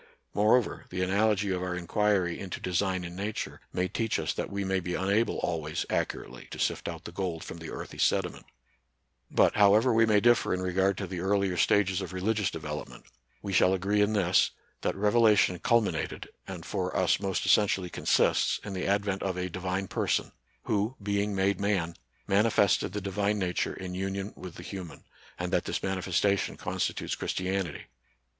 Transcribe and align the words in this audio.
Moreover 0.33 0.87
the 0.89 1.03
analogy 1.03 1.51
of 1.51 1.61
our 1.61 1.75
inquiry 1.75 2.39
into 2.39 2.59
design 2.59 3.03
in 3.03 3.15
Nature 3.15 3.61
may 3.71 3.87
teach 3.87 4.17
us 4.17 4.33
that 4.33 4.49
we 4.49 4.63
may 4.63 4.79
be 4.79 4.95
unable 4.95 5.37
always 5.37 5.85
accurately 5.91 6.47
to 6.49 6.57
sift 6.57 6.87
out 6.87 7.03
the 7.03 7.11
gold 7.11 7.43
from 7.43 7.59
the 7.59 7.69
earthy 7.69 7.99
sediment. 7.99 8.47
108 9.29 9.29
NATURAL 9.29 9.53
SCIENCE 9.53 9.85
AND 9.85 9.85
RELIGION. 9.85 9.89
But, 9.91 9.93
however 9.93 9.93
we 9.93 10.05
may 10.07 10.19
differ 10.19 10.53
in 10.55 10.61
regard 10.63 10.97
to 10.97 11.05
the 11.05 11.19
earlier 11.19 11.55
stages 11.55 12.01
of 12.01 12.13
religious 12.13 12.49
development, 12.49 13.05
we 13.43 13.53
shall 13.53 13.73
ao 13.73 13.77
ree 13.77 14.01
in 14.01 14.13
this, 14.13 14.49
that 14.81 14.95
revelation 14.95 15.59
culminated, 15.59 16.29
and 16.47 16.65
for 16.65 16.97
us 16.97 17.19
most 17.19 17.45
essentially 17.45 17.91
consists, 17.91 18.59
in 18.63 18.73
the 18.73 18.87
advent 18.87 19.21
of 19.21 19.37
a 19.37 19.49
Divine 19.51 19.87
Person, 19.87 20.31
who, 20.63 20.95
being 21.03 21.35
made 21.35 21.59
man, 21.59 21.93
mani 22.25 22.49
fested 22.49 22.93
the 22.93 23.01
Divine 23.01 23.37
Nature 23.37 23.75
in 23.75 23.93
union 23.93 24.33
with 24.35 24.55
the 24.55 24.63
human; 24.63 25.03
and 25.37 25.53
that 25.53 25.65
this 25.65 25.83
manifestation 25.83 26.57
constitutes 26.57 27.13
Christianity. 27.13 27.83